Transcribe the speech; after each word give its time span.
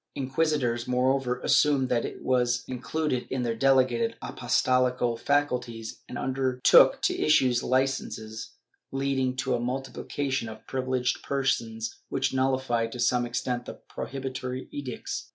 Inquisitors, 0.15 0.87
moreover, 0.87 1.39
assumed 1.41 1.87
that 1.89 2.01
this 2.01 2.17
was 2.21 2.63
included 2.67 3.27
in 3.29 3.43
their 3.43 3.53
delegated 3.55 4.15
apostolical 4.19 5.15
faculties 5.15 5.99
and 6.09 6.17
undertook 6.17 6.99
to 7.03 7.15
issue 7.19 7.53
licences, 7.63 8.53
leading 8.91 9.35
to 9.35 9.53
a 9.53 9.59
multiplication 9.59 10.49
of 10.49 10.65
privileged 10.65 11.21
persons 11.21 11.97
which 12.09 12.33
nullified 12.33 12.91
to 12.93 12.99
some 12.99 13.27
extent 13.27 13.65
the 13.65 13.75
prohibitory 13.75 14.67
edicts. 14.71 15.29